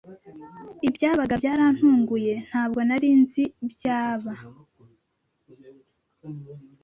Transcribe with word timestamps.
ibyabaga 0.87 1.33
byarantunguye, 1.41 2.33
ntabwo 2.47 2.79
nari 2.87 3.09
nzi 3.21 3.43
byaba 3.71 4.33